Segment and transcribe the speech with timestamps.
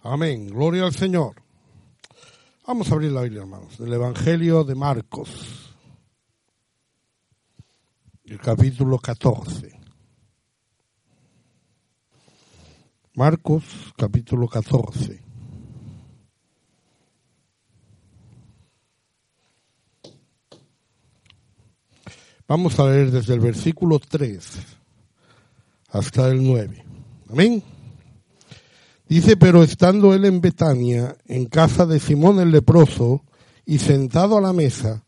[0.00, 0.48] Amén.
[0.48, 1.42] Gloria al Señor.
[2.66, 5.74] Vamos a abrir la Biblia, hermanos, del Evangelio de Marcos,
[8.24, 9.80] el capítulo 14.
[13.14, 13.64] Marcos,
[13.96, 15.22] capítulo 14.
[22.46, 24.58] Vamos a leer desde el versículo 3
[25.90, 26.84] hasta el 9.
[27.30, 27.77] Amén.
[29.08, 33.24] Dice, pero estando él en Betania, en casa de Simón el leproso,
[33.64, 35.04] y sentado a la mesa,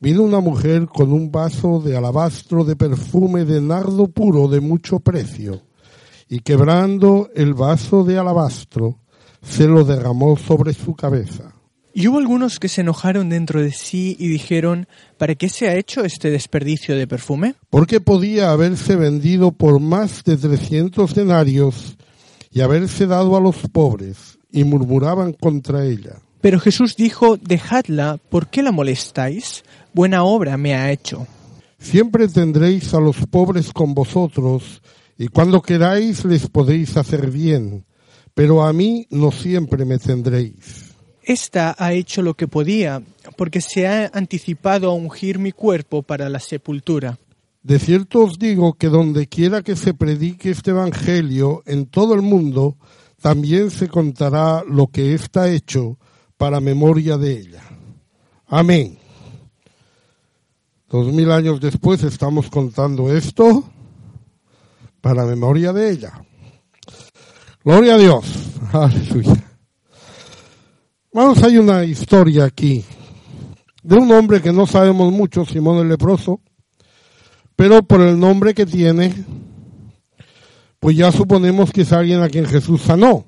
[0.00, 5.00] vino una mujer con un vaso de alabastro de perfume de nardo puro de mucho
[5.00, 5.60] precio,
[6.28, 8.98] y quebrando el vaso de alabastro,
[9.42, 11.52] se lo derramó sobre su cabeza.
[11.92, 15.76] Y hubo algunos que se enojaron dentro de sí y dijeron, ¿para qué se ha
[15.76, 17.54] hecho este desperdicio de perfume?
[17.70, 21.96] Porque podía haberse vendido por más de trescientos denarios
[22.54, 26.20] y haberse dado a los pobres, y murmuraban contra ella.
[26.40, 29.64] Pero Jesús dijo, dejadla, ¿por qué la molestáis?
[29.92, 31.26] Buena obra me ha hecho.
[31.80, 34.80] Siempre tendréis a los pobres con vosotros,
[35.18, 37.84] y cuando queráis les podéis hacer bien,
[38.34, 40.94] pero a mí no siempre me tendréis.
[41.24, 43.02] Esta ha hecho lo que podía,
[43.36, 47.18] porque se ha anticipado a ungir mi cuerpo para la sepultura.
[47.64, 52.20] De cierto os digo que donde quiera que se predique este Evangelio en todo el
[52.20, 52.76] mundo,
[53.22, 55.98] también se contará lo que está hecho
[56.36, 57.62] para memoria de ella.
[58.48, 58.98] Amén.
[60.90, 63.64] Dos mil años después estamos contando esto
[65.00, 66.22] para memoria de ella.
[67.64, 68.26] Gloria a Dios.
[68.74, 69.42] Aleluya.
[71.14, 72.84] Vamos, hay una historia aquí
[73.82, 76.42] de un hombre que no sabemos mucho, Simón el leproso,
[77.56, 79.14] pero por el nombre que tiene,
[80.80, 83.24] pues ya suponemos que es alguien a quien Jesús sanó.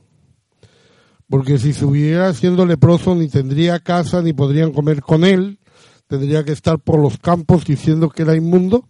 [1.29, 5.59] Porque si se hubiera siendo leproso ni tendría casa ni podrían comer con él,
[6.07, 8.89] tendría que estar por los campos diciendo que era inmundo.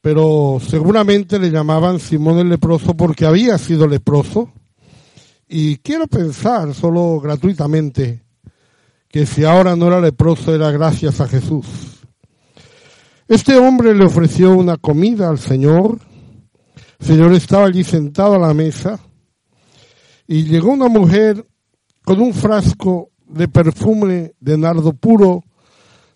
[0.00, 4.50] Pero seguramente le llamaban Simón el leproso porque había sido leproso
[5.52, 8.22] y quiero pensar, solo gratuitamente,
[9.08, 11.66] que si ahora no era leproso era gracias a Jesús.
[13.30, 16.00] Este hombre le ofreció una comida al Señor.
[16.98, 19.00] El Señor estaba allí sentado a la mesa
[20.26, 21.46] y llegó una mujer
[22.04, 25.44] con un frasco de perfume de nardo puro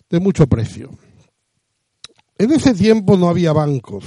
[0.09, 0.91] de mucho precio.
[2.37, 4.03] En ese tiempo no había bancos.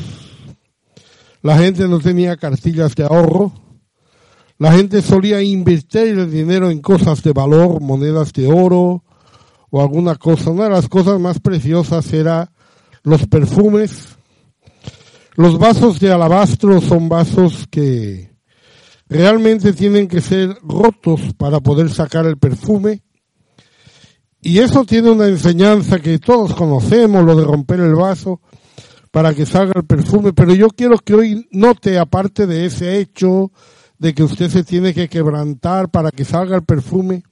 [1.43, 3.55] La gente no tenía cartillas de ahorro
[4.61, 9.05] la gente solía invertir el dinero en cosas de valor, monedas de oro
[9.71, 10.51] o alguna cosa.
[10.51, 12.51] Una de las cosas más preciosas era
[13.09, 14.17] los perfumes.
[15.35, 18.31] Los vasos de alabastro son vasos que
[19.09, 23.03] realmente tienen que ser rotos para poder sacar el perfume.
[24.41, 28.41] Y eso tiene una enseñanza que todos conocemos, lo de romper el vaso
[29.11, 33.51] para que salga el perfume, pero yo quiero que hoy note, aparte de ese hecho,
[33.99, 37.25] de que usted se tiene que quebrantar para que salga el perfume,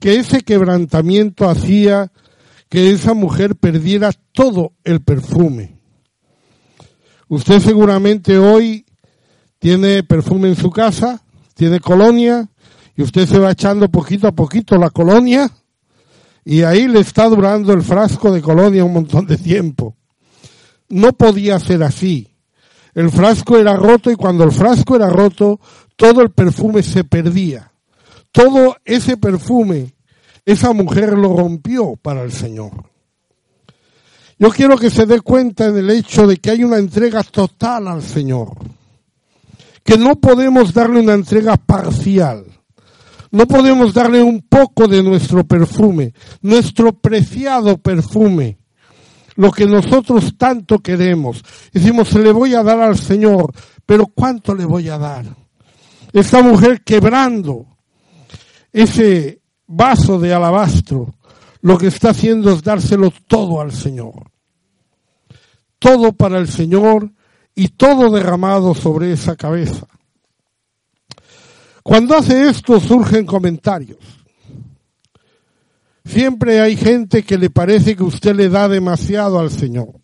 [0.00, 2.10] que ese quebrantamiento hacía
[2.72, 5.76] que esa mujer perdiera todo el perfume.
[7.28, 8.86] Usted seguramente hoy
[9.58, 11.22] tiene perfume en su casa,
[11.52, 12.48] tiene colonia,
[12.96, 15.50] y usted se va echando poquito a poquito la colonia,
[16.46, 19.98] y ahí le está durando el frasco de colonia un montón de tiempo.
[20.88, 22.34] No podía ser así.
[22.94, 25.60] El frasco era roto y cuando el frasco era roto,
[25.94, 27.70] todo el perfume se perdía.
[28.30, 29.94] Todo ese perfume,
[30.44, 32.90] esa mujer lo rompió para el Señor.
[34.38, 37.88] Yo quiero que se dé cuenta en el hecho de que hay una entrega total
[37.88, 38.56] al Señor.
[39.84, 42.44] Que no podemos darle una entrega parcial.
[43.30, 48.58] No podemos darle un poco de nuestro perfume, nuestro preciado perfume
[49.36, 51.42] lo que nosotros tanto queremos.
[51.72, 53.52] Decimos, se le voy a dar al Señor,
[53.86, 55.24] pero ¿cuánto le voy a dar?
[56.12, 57.66] Esta mujer quebrando
[58.72, 59.41] ese
[59.72, 61.14] vaso de alabastro,
[61.62, 64.30] lo que está haciendo es dárselo todo al Señor.
[65.78, 67.10] Todo para el Señor
[67.54, 69.86] y todo derramado sobre esa cabeza.
[71.82, 73.98] Cuando hace esto surgen comentarios.
[76.04, 80.00] Siempre hay gente que le parece que usted le da demasiado al Señor.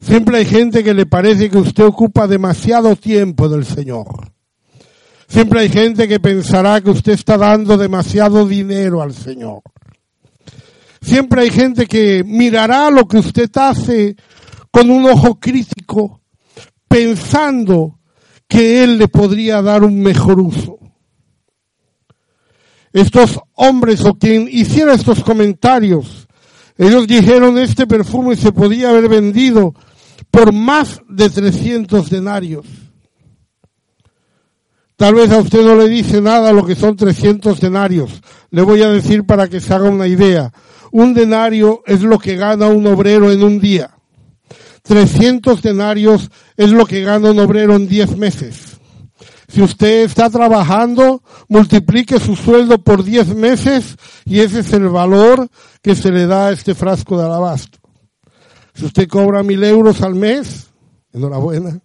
[0.00, 4.35] Siempre hay gente que le parece que usted ocupa demasiado tiempo del Señor.
[5.28, 9.62] Siempre hay gente que pensará que usted está dando demasiado dinero al Señor.
[11.00, 14.16] Siempre hay gente que mirará lo que usted hace
[14.70, 16.20] con un ojo crítico,
[16.88, 17.98] pensando
[18.48, 20.78] que Él le podría dar un mejor uso.
[22.92, 26.26] estos hombres o quien hiciera estos comentarios,
[26.78, 29.74] ellos dijeron este perfume se podía haber vendido
[30.30, 32.85] por más de 300 denarios.
[34.96, 38.22] Tal vez a usted no le dice nada lo que son 300 denarios.
[38.50, 40.52] Le voy a decir para que se haga una idea.
[40.90, 43.90] Un denario es lo que gana un obrero en un día.
[44.82, 48.78] 300 denarios es lo que gana un obrero en 10 meses.
[49.48, 55.48] Si usted está trabajando, multiplique su sueldo por 10 meses y ese es el valor
[55.82, 57.80] que se le da a este frasco de alabastro.
[58.74, 60.68] Si usted cobra mil euros al mes,
[61.12, 61.80] enhorabuena,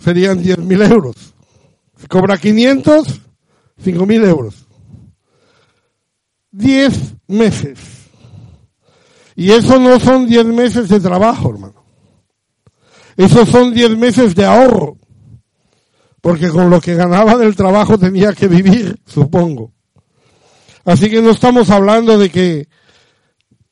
[0.00, 1.14] serían diez mil euros.
[1.96, 3.20] Si cobra 500,
[3.82, 4.66] cinco mil euros.
[6.50, 7.78] Diez meses.
[9.36, 11.84] Y eso no son diez meses de trabajo, hermano.
[13.16, 14.96] Esos son diez meses de ahorro.
[16.20, 19.72] Porque con lo que ganaba del trabajo tenía que vivir, supongo.
[20.84, 22.68] Así que no estamos hablando de que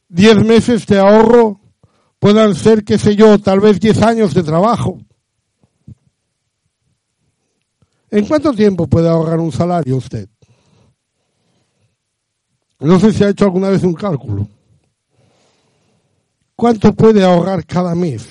[0.08, 1.60] diez meses de ahorro
[2.19, 4.98] puedan ser, qué sé yo, tal vez diez años de trabajo.
[8.10, 10.28] ¿En cuánto tiempo puede ahorrar un salario usted?
[12.81, 14.49] No sé si ha hecho alguna vez un cálculo.
[16.55, 18.26] ¿Cuánto puede ahorrar cada mes?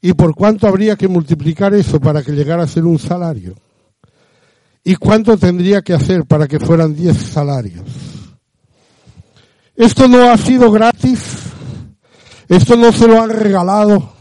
[0.00, 3.54] ¿Y por cuánto habría que multiplicar eso para que llegara a ser un salario?
[4.82, 7.84] ¿Y cuánto tendría que hacer para que fueran diez salarios?
[9.74, 11.38] Esto no ha sido gratis.
[12.48, 14.13] Esto no se lo han regalado.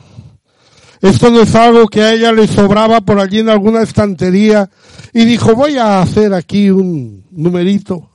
[1.03, 4.69] Esto no es algo que a ella le sobraba por allí en alguna estantería
[5.11, 8.09] y dijo, voy a hacer aquí un numerito.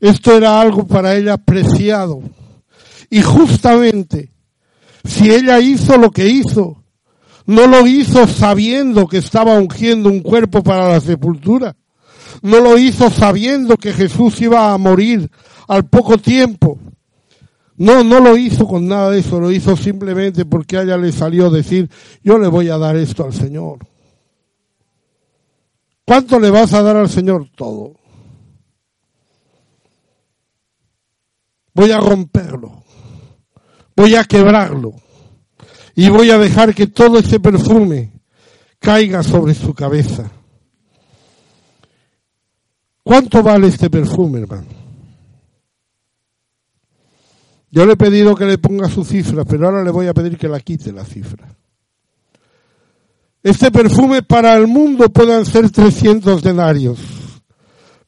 [0.00, 2.20] Esto era algo para ella preciado.
[3.08, 4.30] Y justamente,
[5.02, 6.84] si ella hizo lo que hizo,
[7.46, 11.74] no lo hizo sabiendo que estaba ungiendo un cuerpo para la sepultura.
[12.42, 15.30] No lo hizo sabiendo que Jesús iba a morir
[15.68, 16.78] al poco tiempo.
[17.80, 21.12] No, no lo hizo con nada de eso, lo hizo simplemente porque a ella le
[21.12, 21.90] salió decir,
[22.22, 23.78] yo le voy a dar esto al Señor.
[26.04, 27.48] ¿Cuánto le vas a dar al Señor?
[27.56, 27.94] Todo.
[31.72, 32.84] Voy a romperlo.
[33.96, 34.92] Voy a quebrarlo.
[35.94, 38.12] Y voy a dejar que todo ese perfume
[38.78, 40.30] caiga sobre su cabeza.
[43.02, 44.79] ¿Cuánto vale este perfume, hermano?
[47.70, 50.36] Yo le he pedido que le ponga su cifra, pero ahora le voy a pedir
[50.36, 51.54] que la quite la cifra.
[53.42, 56.98] Este perfume para el mundo puedan ser 300 denarios.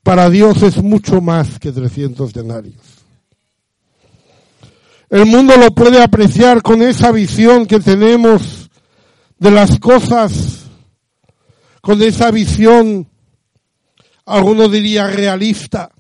[0.03, 3.03] Para Dios es mucho más que 300 denarios.
[5.09, 8.71] El mundo lo puede apreciar con esa visión que tenemos
[9.39, 10.65] de las cosas,
[11.81, 13.09] con esa visión,
[14.25, 15.91] alguno diría realista,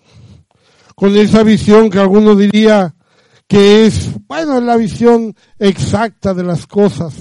[0.94, 2.94] con esa visión que alguno diría
[3.52, 7.12] que es, bueno, la visión exacta de las cosas.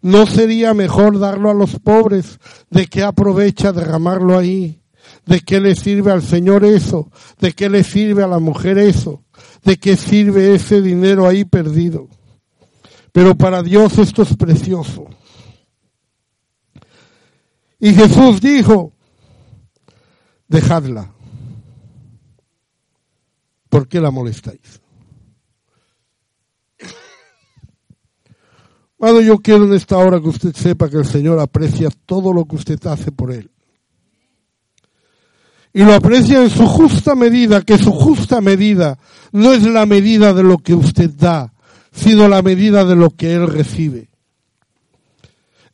[0.00, 2.38] ¿No sería mejor darlo a los pobres?
[2.70, 4.80] ¿De qué aprovecha derramarlo ahí?
[5.26, 7.10] ¿De qué le sirve al Señor eso?
[7.40, 9.22] ¿De qué le sirve a la mujer eso?
[9.62, 12.08] ¿De qué sirve ese dinero ahí perdido?
[13.12, 15.04] Pero para Dios esto es precioso.
[17.78, 18.94] Y Jesús dijo,
[20.48, 21.12] dejadla.
[23.68, 24.80] ¿Por qué la molestáis?
[29.04, 32.46] Bueno, yo quiero en esta hora que usted sepa que el Señor aprecia todo lo
[32.46, 33.50] que usted hace por Él.
[35.74, 38.98] Y lo aprecia en su justa medida, que su justa medida
[39.30, 41.52] no es la medida de lo que usted da,
[41.92, 44.08] sino la medida de lo que Él recibe.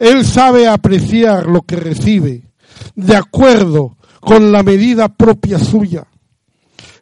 [0.01, 2.43] Él sabe apreciar lo que recibe,
[2.97, 6.05] de acuerdo con la medida propia suya.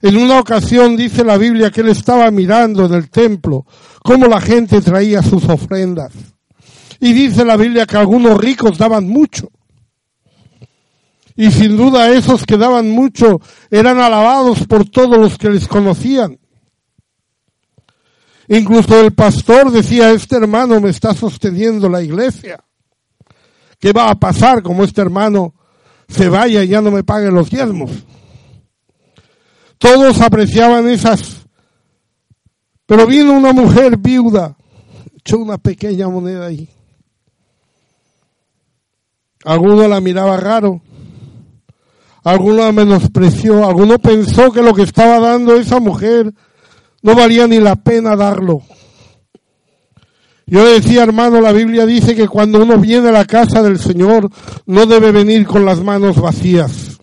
[0.00, 3.66] En una ocasión dice la Biblia que él estaba mirando en el templo
[4.02, 6.12] cómo la gente traía sus ofrendas.
[7.00, 9.50] Y dice la Biblia que algunos ricos daban mucho.
[11.36, 13.40] Y sin duda esos que daban mucho
[13.70, 16.38] eran alabados por todos los que les conocían.
[18.48, 22.58] Incluso el pastor decía, este hermano me está sosteniendo la iglesia.
[23.78, 25.54] ¿Qué va a pasar como este hermano
[26.08, 27.90] se vaya y ya no me pague los diezmos?
[29.78, 31.46] Todos apreciaban esas.
[32.86, 34.56] Pero vino una mujer viuda,
[35.16, 36.68] echó una pequeña moneda ahí.
[39.44, 40.80] Alguno la miraba raro,
[42.24, 46.32] alguno la menospreció, alguno pensó que lo que estaba dando esa mujer
[47.02, 48.62] no valía ni la pena darlo.
[50.46, 54.30] Yo decía, hermano, la Biblia dice que cuando uno viene a la casa del Señor
[54.64, 56.97] no debe venir con las manos vacías.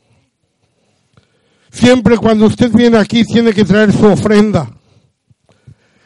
[1.75, 4.71] Siempre cuando usted viene aquí tiene que traer su ofrenda.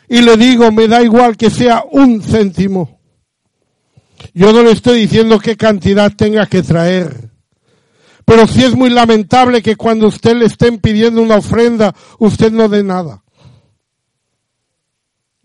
[0.08, 3.00] Y le digo, me da igual que sea un céntimo.
[4.34, 7.30] Yo no le estoy diciendo qué cantidad tenga que traer.
[8.26, 12.68] Pero sí es muy lamentable que cuando usted le estén pidiendo una ofrenda, usted no
[12.68, 13.24] dé nada.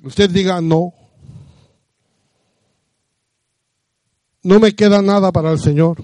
[0.02, 0.94] Usted diga no.
[4.42, 6.02] No me queda nada para el Señor.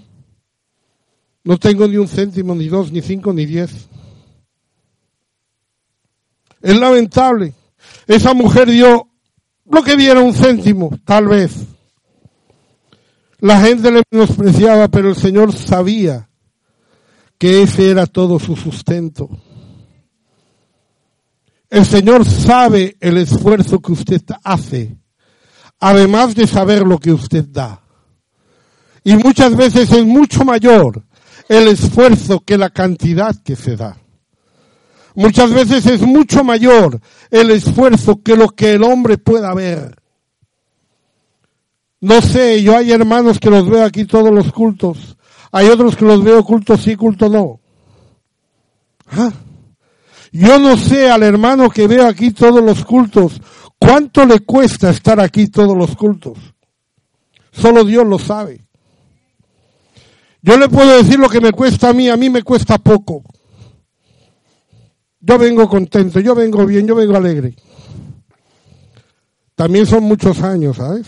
[1.43, 3.89] No tengo ni un céntimo, ni dos, ni cinco, ni diez.
[6.61, 7.55] Es lamentable.
[8.07, 9.09] Esa mujer dio
[9.65, 11.53] lo que diera un céntimo, tal vez.
[13.39, 16.29] La gente le menospreciaba, pero el Señor sabía
[17.39, 19.31] que ese era todo su sustento.
[21.71, 24.97] El Señor sabe el esfuerzo que usted hace,
[25.79, 27.83] además de saber lo que usted da.
[29.05, 31.03] Y muchas veces es mucho mayor
[31.49, 34.00] el esfuerzo que la cantidad que se da.
[35.15, 37.01] Muchas veces es mucho mayor
[37.31, 39.97] el esfuerzo que lo que el hombre pueda ver.
[42.01, 45.17] No sé, yo hay hermanos que los veo aquí todos los cultos.
[45.53, 47.61] Hay otros que los veo cultos sí, cultos no.
[49.11, 49.33] ¿Ah?
[50.33, 53.41] Yo no sé al hermano que veo aquí todos los cultos,
[53.79, 56.39] cuánto le cuesta estar aquí todos los cultos.
[57.51, 58.61] Solo Dios lo sabe.
[60.41, 63.25] Yo le puedo decir lo que me cuesta a mí, a mí me cuesta poco.
[65.21, 67.55] Yo vengo contento, yo vengo bien, yo vengo alegre.
[69.55, 71.07] También son muchos años, ¿sabes?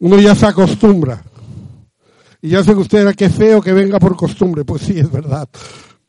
[0.00, 1.22] Uno ya se acostumbra.
[2.42, 4.64] Y ya sé que usted era que feo que venga por costumbre.
[4.64, 5.48] Pues sí, es verdad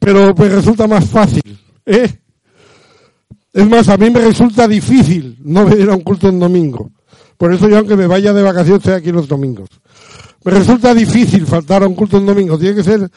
[0.02, 1.60] pero me resulta más fácil.
[1.86, 2.12] ¿eh?
[3.54, 6.90] Es más, a mí me resulta difícil no venir a un culto un domingo.
[7.38, 9.70] Por eso yo, aunque me vaya de vacaciones, estoy aquí los domingos.
[10.44, 12.58] Me resulta difícil faltar a un culto un domingo.
[12.58, 13.12] Tiene que ser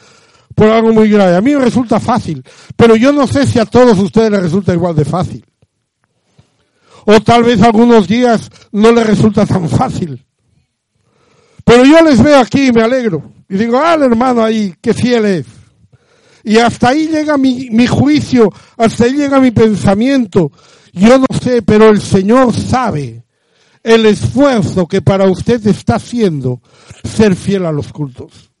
[0.55, 1.35] por algo muy grave.
[1.35, 2.43] A mí me resulta fácil.
[2.75, 5.45] Pero yo no sé si a todos ustedes les resulta igual de fácil.
[7.05, 10.25] O tal vez algunos días no les resulta tan fácil.
[11.63, 13.31] Pero yo les veo aquí y me alegro.
[13.49, 15.45] Y digo, ah, el hermano ahí, qué fiel es.
[16.43, 20.51] Y hasta ahí llega mi, mi juicio, hasta ahí llega mi pensamiento.
[20.93, 23.23] Yo no sé, pero el Señor sabe
[23.83, 26.61] el esfuerzo que para usted está haciendo
[27.03, 28.51] ser fiel a los cultos.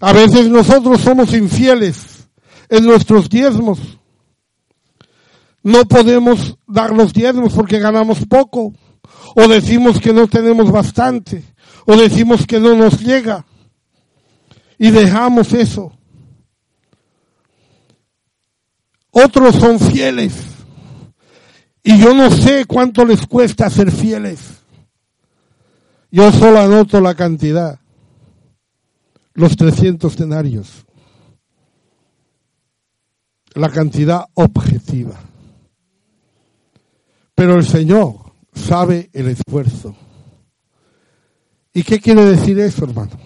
[0.00, 2.28] A veces nosotros somos infieles
[2.68, 3.78] en nuestros diezmos.
[5.62, 8.72] No podemos dar los diezmos porque ganamos poco.
[9.34, 11.42] O decimos que no tenemos bastante.
[11.86, 13.44] O decimos que no nos llega
[14.78, 15.92] y dejamos eso.
[19.10, 20.54] Otros son fieles
[21.86, 24.40] y yo no sé cuánto les cuesta ser fieles.
[26.10, 27.78] Yo solo anoto la cantidad,
[29.34, 30.84] los 300 denarios,
[33.54, 35.20] la cantidad objetiva.
[37.34, 38.16] Pero el Señor
[38.52, 39.94] sabe el esfuerzo.
[41.72, 43.18] ¿Y qué quiere decir eso, hermano?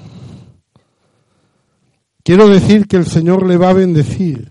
[2.24, 4.50] Quiero decir que el Señor le va a bendecir,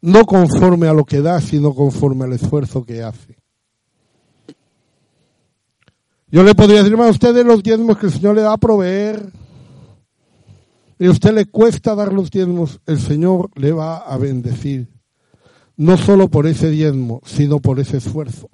[0.00, 3.36] no conforme a lo que da, sino conforme al esfuerzo que hace.
[6.28, 9.32] Yo le podría decir, a usted los diezmos que el Señor le da a proveer,
[11.00, 14.86] y a usted le cuesta dar los diezmos, el Señor le va a bendecir,
[15.78, 18.50] no solo por ese diezmo, sino por ese esfuerzo.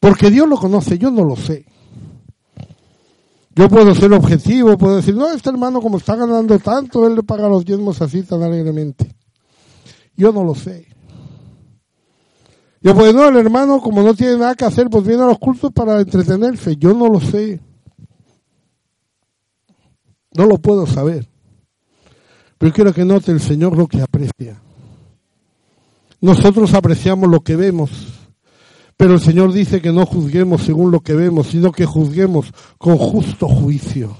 [0.00, 1.66] Porque Dios lo conoce, yo no lo sé.
[3.54, 7.22] Yo puedo ser objetivo, puedo decir, no, este hermano como está ganando tanto, él le
[7.22, 9.14] paga los diezmos así tan alegremente.
[10.16, 10.88] Yo no lo sé.
[12.82, 15.38] Yo puedo, no, el hermano como no tiene nada que hacer, pues viene a los
[15.38, 16.76] cultos para entretenerse.
[16.76, 17.60] Yo no lo sé.
[20.34, 21.28] No lo puedo saber.
[22.58, 24.60] Pero quiero que note el Señor lo que aprecia.
[26.20, 27.90] Nosotros apreciamos lo que vemos
[28.96, 32.96] pero el Señor dice que no juzguemos según lo que vemos, sino que juzguemos con
[32.96, 34.16] justo juicio.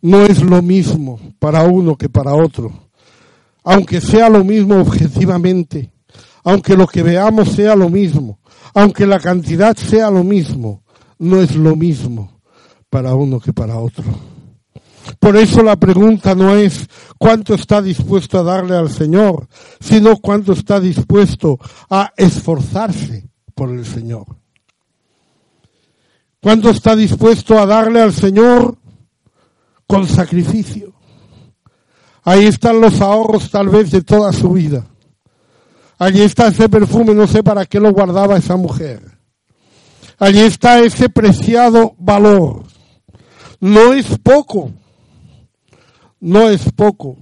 [0.00, 2.70] No es lo mismo para uno que para otro.
[3.64, 5.90] Aunque sea lo mismo objetivamente,
[6.44, 8.38] aunque lo que veamos sea lo mismo,
[8.74, 10.82] aunque la cantidad sea lo mismo,
[11.18, 12.40] no es lo mismo
[12.90, 14.04] para uno que para otro.
[15.18, 16.86] Por eso la pregunta no es
[17.18, 19.48] cuánto está dispuesto a darle al Señor,
[19.80, 21.58] sino cuánto está dispuesto
[21.90, 24.26] a esforzarse por el Señor.
[26.40, 28.78] ¿Cuánto está dispuesto a darle al Señor
[29.86, 30.94] con sacrificio?
[32.22, 34.86] Ahí están los ahorros tal vez de toda su vida.
[35.98, 39.18] Allí está ese perfume, no sé para qué lo guardaba esa mujer.
[40.18, 42.64] Allí está ese preciado valor.
[43.60, 44.70] No es poco.
[46.20, 47.16] No es poco.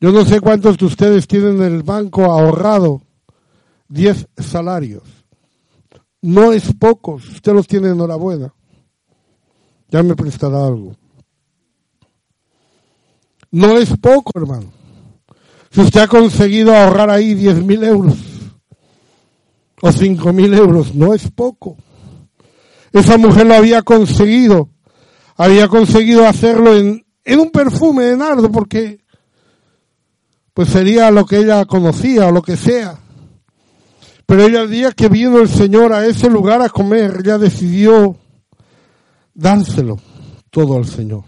[0.00, 3.02] Yo no sé cuántos de ustedes tienen en el banco ahorrado
[3.88, 5.02] 10 salarios.
[6.22, 7.14] No es poco.
[7.14, 8.52] usted los tiene enhorabuena.
[9.88, 10.94] Ya me prestará algo.
[13.50, 14.70] No es poco, hermano.
[15.70, 18.16] Si usted ha conseguido ahorrar ahí 10 mil euros
[19.80, 21.76] o 5 mil euros, no es poco.
[22.92, 24.70] Esa mujer lo había conseguido.
[25.38, 28.98] Había conseguido hacerlo en, un perfume de nardo porque
[30.52, 32.98] pues sería lo que ella conocía o lo que sea.
[34.26, 38.16] Pero ella el día que vino el Señor a ese lugar a comer, ella decidió
[39.32, 39.98] dárselo
[40.50, 41.24] todo al Señor.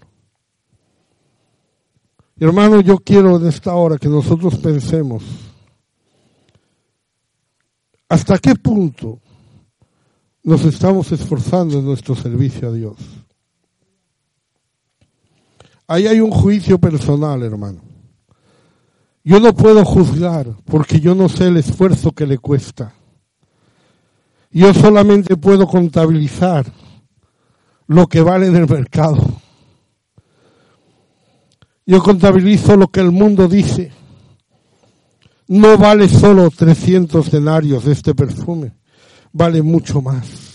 [2.41, 5.23] hermano, yo quiero en esta hora que nosotros pensemos
[8.09, 9.21] hasta qué punto
[10.43, 13.20] nos estamos esforzando en nuestro servicio a Dios.
[15.91, 17.81] Ahí hay un juicio personal, hermano.
[19.25, 22.95] Yo no puedo juzgar porque yo no sé el esfuerzo que le cuesta.
[24.53, 26.65] Yo solamente puedo contabilizar
[27.89, 29.21] lo que vale en el mercado.
[31.85, 33.91] Yo contabilizo lo que el mundo dice.
[35.49, 38.77] No vale solo 300 denarios este perfume,
[39.33, 40.50] vale mucho más.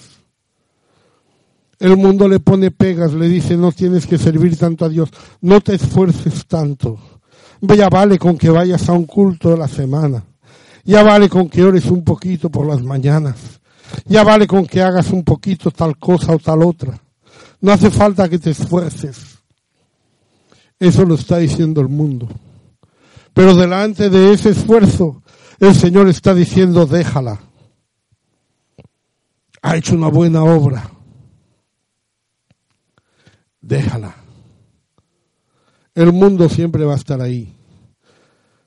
[1.79, 5.09] El mundo le pone pegas, le dice no tienes que servir tanto a Dios,
[5.41, 6.99] no te esfuerces tanto.
[7.61, 10.23] Ya vale con que vayas a un culto de la semana.
[10.83, 13.35] Ya vale con que ores un poquito por las mañanas.
[14.05, 16.99] Ya vale con que hagas un poquito tal cosa o tal otra.
[17.61, 19.39] No hace falta que te esfuerces.
[20.79, 22.27] Eso lo está diciendo el mundo.
[23.33, 25.23] Pero delante de ese esfuerzo,
[25.59, 27.41] el Señor está diciendo, déjala.
[29.61, 30.91] Ha hecho una buena obra.
[33.65, 34.15] Déjala.
[35.95, 37.51] El mundo siempre va a estar ahí.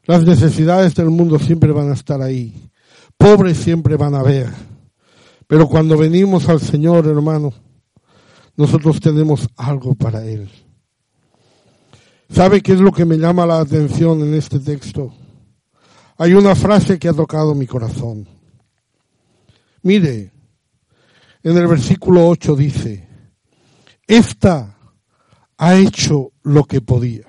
[0.03, 2.69] Las necesidades del mundo siempre van a estar ahí.
[3.17, 4.49] Pobres siempre van a haber.
[5.47, 7.53] Pero cuando venimos al Señor, hermano,
[8.57, 10.51] nosotros tenemos algo para Él.
[12.29, 15.15] ¿Sabe qué es lo que me llama la atención en este texto?
[16.17, 18.27] Hay una frase que ha tocado mi corazón.
[19.83, 20.33] Mire,
[21.45, 23.09] en el versículo 8 dice,
[24.09, 24.78] esta
[25.59, 27.27] ha hecho lo que podía.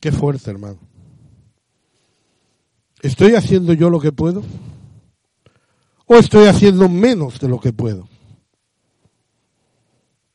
[0.00, 0.78] Qué fuerte, hermano.
[3.00, 4.42] ¿Estoy haciendo yo lo que puedo?
[6.06, 8.08] ¿O estoy haciendo menos de lo que puedo?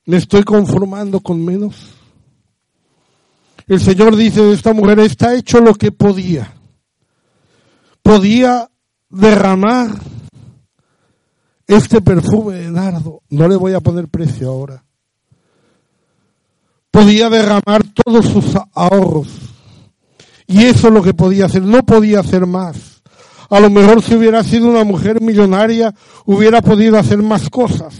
[0.06, 1.96] ¿Me estoy conformando con menos?
[3.68, 6.54] El Señor dice de esta mujer, está hecho lo que podía.
[8.02, 8.70] Podía
[9.10, 10.00] derramar
[11.70, 14.84] este perfume de nardo, no le voy a poner precio ahora,
[16.90, 19.28] podía derramar todos sus ahorros.
[20.48, 23.04] Y eso es lo que podía hacer, no podía hacer más.
[23.52, 25.94] A lo mejor si hubiera sido una mujer millonaria,
[26.26, 27.94] hubiera podido hacer más cosas.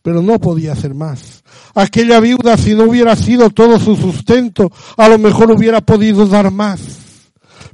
[0.00, 1.42] Pero no podía hacer más.
[1.74, 6.52] Aquella viuda, si no hubiera sido todo su sustento, a lo mejor hubiera podido dar
[6.52, 6.80] más.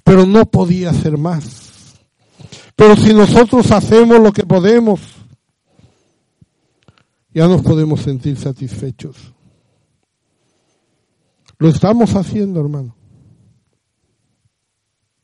[0.03, 1.70] Pero no podía hacer más.
[2.81, 5.03] Pero si nosotros hacemos lo que podemos,
[7.29, 9.35] ya nos podemos sentir satisfechos.
[11.59, 12.97] Lo estamos haciendo, hermano.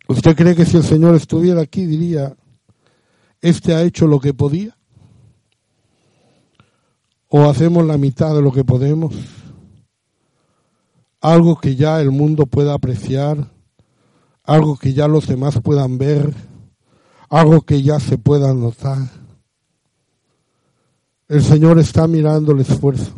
[0.06, 2.36] ¿Usted cree que si el Señor estuviera aquí diría,
[3.40, 4.76] este ha hecho lo que podía?
[7.28, 9.14] ¿O hacemos la mitad de lo que podemos?
[11.22, 13.50] Algo que ya el mundo pueda apreciar,
[14.44, 16.34] algo que ya los demás puedan ver
[17.38, 18.98] algo que ya se pueda notar.
[21.28, 23.12] El Señor está mirando el esfuerzo.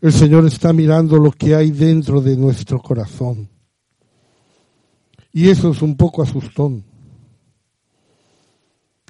[0.00, 3.48] El Señor está mirando lo que hay dentro de nuestro corazón.
[5.32, 6.84] Y eso es un poco asustón.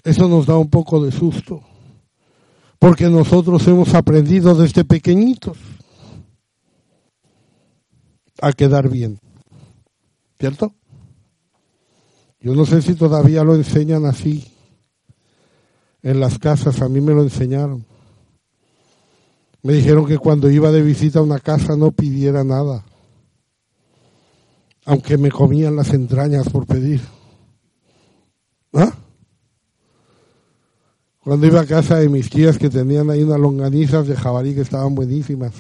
[0.05, 1.63] Eso nos da un poco de susto.
[2.79, 5.59] Porque nosotros hemos aprendido desde pequeñitos
[8.41, 9.19] a quedar bien.
[10.39, 10.75] ¿Cierto?
[12.43, 14.51] Yo no sé si todavía lo enseñan así.
[16.03, 17.85] En las casas a mí me lo enseñaron.
[19.63, 22.83] Me dijeron que cuando iba de visita a una casa no pidiera nada.
[24.87, 27.03] Aunque me comían las entrañas por pedir.
[28.73, 28.95] ¿Ah?
[31.23, 34.63] Cuando iba a casa de mis tías que tenían ahí unas longanizas de jabalí que
[34.63, 35.53] estaban buenísimas.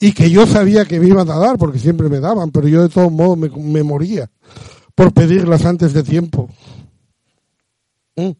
[0.00, 2.82] y que yo sabía que me iban a dar, porque siempre me daban, pero yo
[2.82, 4.30] de todos modos me, me moría
[4.98, 6.48] por pedirlas antes de tiempo.
[8.16, 8.30] ¿Mm?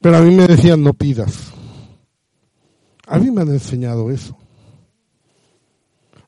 [0.00, 1.52] Pero a mí me decían no pidas.
[3.06, 4.38] A mí me han enseñado eso.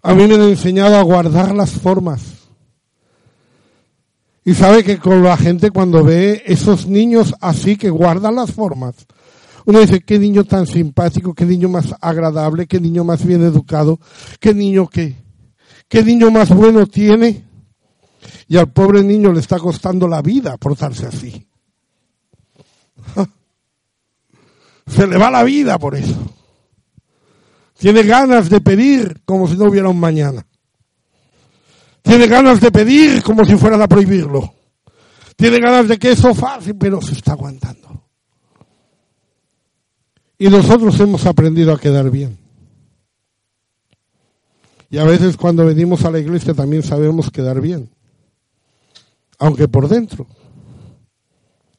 [0.02, 2.50] A mí me han enseñado a guardar las formas.
[4.44, 8.96] Y sabe que con la gente cuando ve esos niños así que guardan las formas,
[9.64, 13.98] uno dice, qué niño tan simpático, qué niño más agradable, qué niño más bien educado,
[14.40, 15.16] qué niño que,
[15.88, 17.48] qué niño más bueno tiene.
[18.48, 21.46] Y al pobre niño le está costando la vida portarse así.
[24.86, 26.16] Se le va la vida por eso.
[27.78, 30.46] Tiene ganas de pedir como si no hubiera un mañana.
[32.02, 34.54] Tiene ganas de pedir como si fueran a prohibirlo.
[35.36, 38.04] Tiene ganas de que eso fácil, pero se está aguantando.
[40.38, 42.38] Y nosotros hemos aprendido a quedar bien.
[44.90, 47.88] Y a veces cuando venimos a la iglesia también sabemos quedar bien.
[49.40, 50.26] Aunque por dentro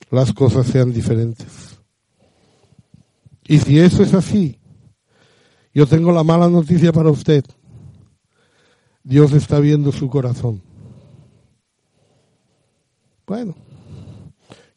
[0.10, 1.80] las cosas sean diferentes.
[3.46, 4.60] Y si eso es así,
[5.74, 7.46] yo tengo la mala noticia para usted.
[9.04, 10.62] Dios está viendo su corazón.
[13.26, 13.56] Bueno,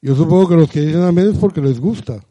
[0.00, 2.22] yo supongo que los que dicen amén es porque les gusta.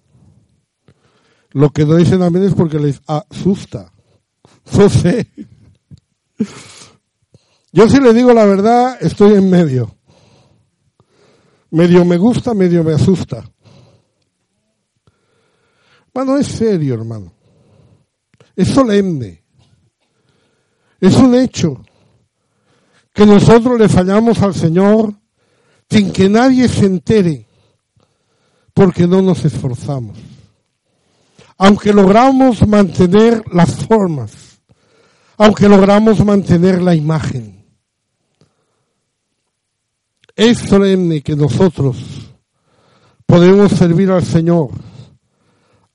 [1.51, 3.91] Lo que no dicen amén es porque les asusta.
[4.77, 5.27] No sé.
[7.71, 9.95] Yo si le digo la verdad, estoy en medio.
[11.73, 13.43] Medio me gusta, medio me asusta.
[16.13, 17.33] Bueno, es serio, hermano.
[18.55, 19.43] Es solemne.
[20.99, 21.83] Es un hecho
[23.11, 25.15] que nosotros le fallamos al Señor
[25.89, 27.47] sin que nadie se entere,
[28.75, 30.19] porque no nos esforzamos.
[31.57, 34.61] Aunque logramos mantener las formas,
[35.37, 37.62] aunque logramos mantener la imagen,
[40.35, 41.97] es solemne que nosotros
[43.25, 44.69] podemos servir al Señor,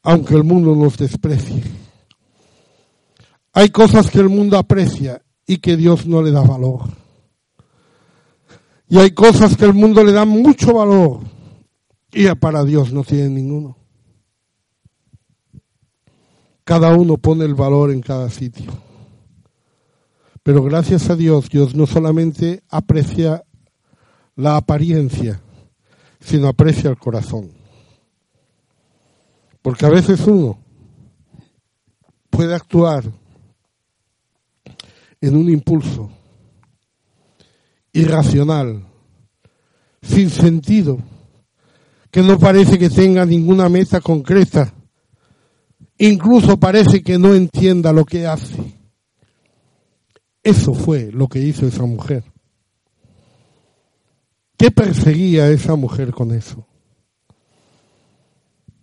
[0.03, 1.62] aunque el mundo nos desprecie.
[3.53, 6.83] Hay cosas que el mundo aprecia y que Dios no le da valor.
[8.88, 11.20] Y hay cosas que el mundo le da mucho valor
[12.12, 13.77] y para Dios no tiene ninguno.
[16.64, 18.70] Cada uno pone el valor en cada sitio.
[20.42, 23.44] Pero gracias a Dios, Dios no solamente aprecia
[24.38, 25.40] la apariencia,
[26.20, 27.51] sino aprecia el corazón.
[29.61, 30.57] Porque a veces uno
[32.31, 33.03] puede actuar
[35.20, 36.09] en un impulso
[37.92, 38.87] irracional,
[40.03, 40.98] sin sentido,
[42.12, 44.72] que no parece que tenga ninguna meta concreta,
[45.98, 48.79] incluso parece que no entienda lo que hace.
[50.44, 52.22] Eso fue lo que hizo esa mujer.
[54.58, 56.66] ¿Qué perseguía esa mujer con eso?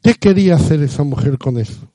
[0.02, 1.92] ¿Qué quería hacer esa mujer con eso?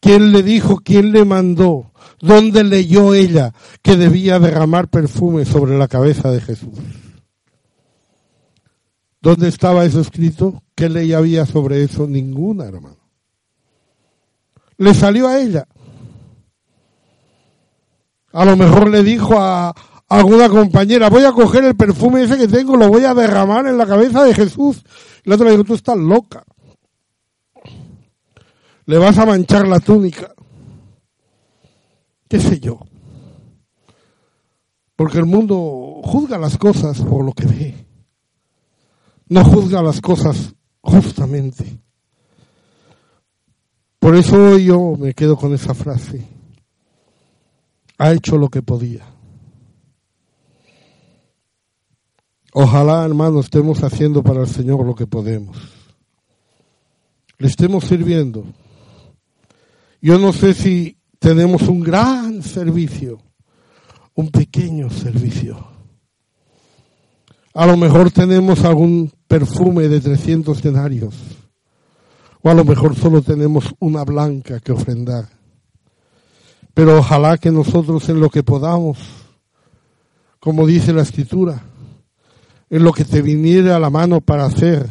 [0.00, 0.76] ¿Quién le dijo?
[0.76, 1.92] ¿Quién le mandó?
[2.20, 6.78] ¿Dónde leyó ella que debía derramar perfume sobre la cabeza de Jesús?
[9.20, 10.62] ¿Dónde estaba eso escrito?
[10.74, 12.06] ¿Qué ley había sobre eso?
[12.06, 12.98] Ninguna, hermano.
[14.76, 15.66] Le salió a ella.
[18.32, 19.74] A lo mejor le dijo a
[20.08, 23.78] alguna compañera, voy a coger el perfume ese que tengo, lo voy a derramar en
[23.78, 24.82] la cabeza de Jesús.
[25.24, 26.44] Y la otra le dijo, tú estás loca
[28.88, 30.34] le vas a manchar la túnica.
[32.26, 32.80] ¿Qué sé yo?
[34.96, 37.86] Porque el mundo juzga las cosas por lo que ve.
[39.28, 41.82] No juzga las cosas justamente.
[43.98, 46.26] Por eso yo me quedo con esa frase.
[47.98, 49.04] Ha hecho lo que podía.
[52.52, 55.56] Ojalá, hermanos, estemos haciendo para el Señor lo que podemos.
[57.38, 58.44] Le estemos sirviendo
[60.00, 63.18] yo no sé si tenemos un gran servicio,
[64.14, 65.66] un pequeño servicio.
[67.52, 71.14] A lo mejor tenemos algún perfume de 300 denarios.
[72.42, 75.28] O a lo mejor solo tenemos una blanca que ofrendar.
[76.72, 78.98] Pero ojalá que nosotros en lo que podamos,
[80.38, 81.60] como dice la escritura,
[82.70, 84.88] en lo que te viniera a la mano para hacer,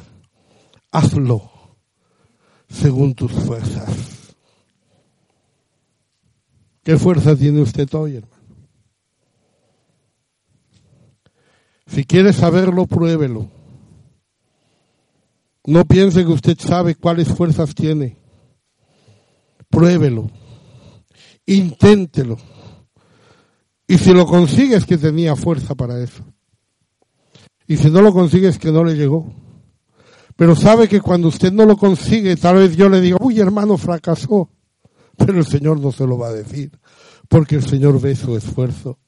[0.91, 1.51] hazlo
[2.69, 4.35] según tus fuerzas.
[6.83, 8.37] ¿Qué fuerza tiene usted hoy, hermano?
[11.87, 13.49] Si quiere saberlo, pruébelo.
[15.65, 18.17] No piense que usted sabe cuáles fuerzas tiene.
[19.69, 20.29] Pruébelo.
[21.45, 22.37] inténtelo.
[23.87, 26.23] Y si lo consigues, que tenía fuerza para eso.
[27.67, 29.33] Y si no lo consigues, que no le llegó.
[30.35, 33.77] Pero sabe que cuando usted no lo consigue, tal vez yo le diga, uy hermano,
[33.77, 34.49] fracasó.
[35.17, 36.71] Pero el Señor no se lo va a decir,
[37.27, 38.99] porque el Señor ve su esfuerzo.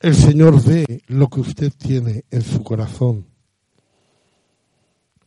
[0.00, 3.26] El Señor ve lo que usted tiene en su corazón.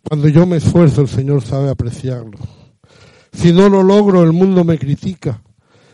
[0.08, 2.39] Cuando yo me esfuerzo, el Señor sabe apreciarlo.
[3.34, 5.44] Si no lo logro, el mundo me critica.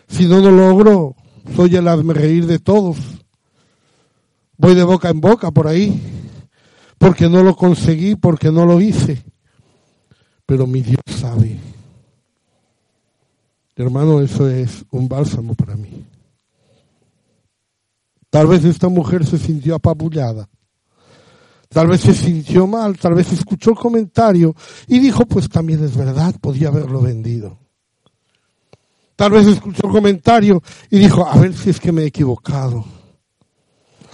[0.08, 1.16] Si no lo logro,
[1.56, 2.98] soy el hazme reír de todos.
[4.60, 6.02] Voy de boca en boca por ahí,
[6.98, 9.24] porque no lo conseguí, porque no lo hice.
[10.46, 11.58] Pero mi Dios sabe.
[13.78, 16.06] Hermano, eso es un bálsamo para mí.
[18.30, 20.50] Tal vez esta mujer se sintió apabullada.
[21.70, 24.54] Tal vez se sintió mal, tal vez escuchó el comentario
[24.88, 27.58] y dijo, pues también es verdad, podía haberlo vendido.
[29.16, 32.99] Tal vez escuchó el comentario y dijo, a ver si es que me he equivocado.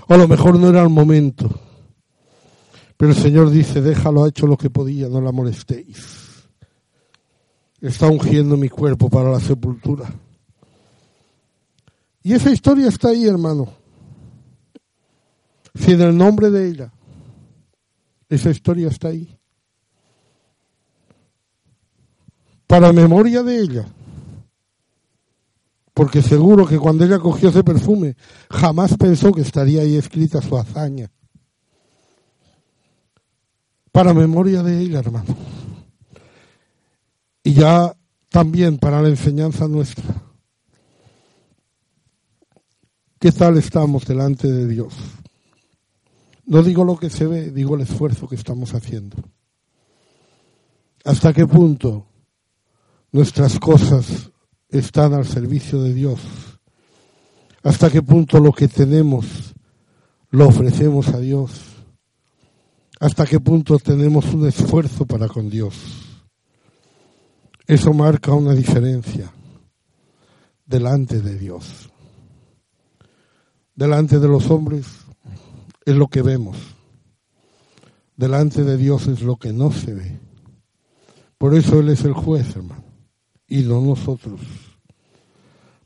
[0.07, 1.49] O a lo mejor no era el momento.
[2.97, 6.47] Pero el Señor dice, déjalo, ha hecho lo que podía, no la molestéis.
[7.81, 10.05] Está ungiendo mi cuerpo para la sepultura.
[12.23, 13.71] Y esa historia está ahí, hermano.
[15.75, 16.93] Si en el nombre de ella,
[18.29, 19.37] esa historia está ahí.
[22.65, 23.85] Para memoria de ella,
[25.95, 28.17] porque seguro que cuando ella cogió ese perfume
[28.49, 31.09] jamás pensó que estaría ahí escrita su hazaña.
[33.93, 35.33] Para memoria de ella, hermano.
[37.41, 37.95] Y ya
[38.27, 40.03] también para la enseñanza nuestra.
[43.17, 44.93] ¿Qué tal estamos delante de Dios?
[46.45, 49.15] No digo lo que se ve, digo el esfuerzo que estamos haciendo.
[51.05, 52.05] ¿Hasta qué punto
[53.13, 54.33] nuestras cosas
[54.77, 56.19] están al servicio de Dios.
[57.63, 59.53] Hasta qué punto lo que tenemos
[60.29, 61.51] lo ofrecemos a Dios.
[62.99, 65.75] Hasta qué punto tenemos un esfuerzo para con Dios.
[67.67, 69.31] Eso marca una diferencia
[70.65, 71.89] delante de Dios.
[73.73, 74.85] Delante de los hombres
[75.85, 76.57] es lo que vemos.
[78.15, 80.19] Delante de Dios es lo que no se ve.
[81.37, 82.85] Por eso Él es el juez, hermano
[83.47, 84.39] y no nosotros.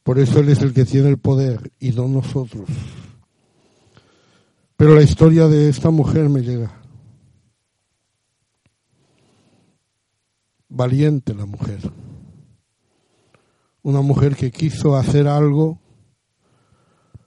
[0.10, 2.68] Por eso Él es el que tiene el poder y no nosotros.
[4.76, 6.72] Pero la historia de esta mujer me llega.
[10.68, 11.92] Valiente la mujer.
[13.84, 15.80] Una mujer que quiso hacer algo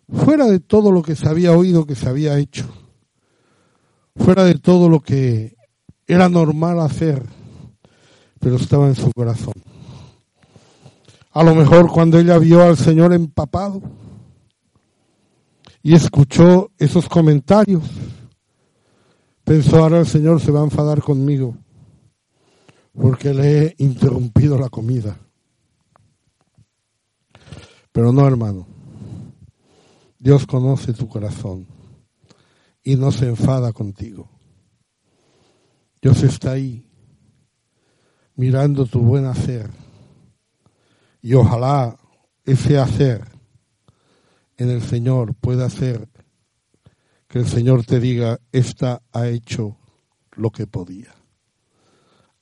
[0.09, 2.67] fuera de todo lo que se había oído que se había hecho.
[4.17, 5.55] Fuera de todo lo que
[6.09, 7.23] era normal hacer,
[8.41, 9.72] pero estaba en su corazón.
[11.35, 13.81] A lo mejor cuando ella vio al Señor empapado
[15.83, 17.83] y escuchó esos comentarios,
[19.43, 21.57] pensó ahora el Señor se va a enfadar conmigo
[22.93, 25.19] porque le he interrumpido la comida.
[27.93, 28.67] Pero no, hermano.
[30.19, 31.67] Dios conoce tu corazón
[32.85, 34.29] y no se enfada contigo.
[36.01, 36.87] Dios está ahí
[38.37, 39.82] mirando tu buen hacer
[41.23, 41.97] y ojalá
[42.45, 43.25] ese hacer
[44.57, 46.09] en el Señor pueda hacer
[47.29, 49.79] que el Señor te diga, esta ha hecho
[50.33, 51.15] lo que podía.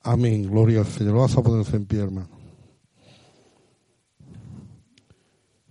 [0.01, 1.15] Amén, gloria al Señor.
[1.15, 2.29] Vas a ponerse en pie, hermano.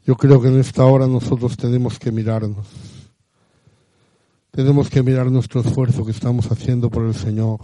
[0.07, 2.67] Yo creo que en esta hora nosotros tenemos que mirarnos.
[4.51, 7.61] Tenemos que mirar nuestro esfuerzo que estamos haciendo por el Señor.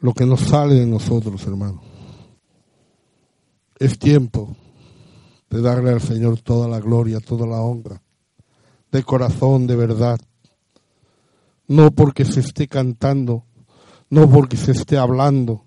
[0.00, 1.93] Lo que nos sale de nosotros, hermano.
[3.78, 4.56] Es tiempo
[5.50, 8.00] de darle al Señor toda la gloria, toda la honra,
[8.92, 10.20] de corazón, de verdad.
[11.66, 13.44] No porque se esté cantando,
[14.10, 15.64] no porque se esté hablando,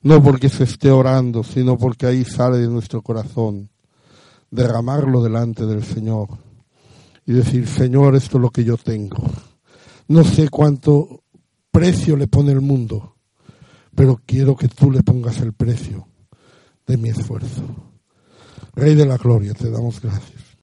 [0.00, 3.68] no porque se esté orando, sino porque ahí sale de nuestro corazón.
[4.50, 6.28] Derramarlo delante del Señor
[7.26, 9.18] y decir, Señor, esto es lo que yo tengo.
[10.08, 11.24] No sé cuánto
[11.70, 13.16] precio le pone el mundo,
[13.94, 16.09] pero quiero que tú le pongas el precio
[16.90, 17.62] de mi esfuerzo.
[18.74, 20.49] Rey de la gloria, te damos gracias.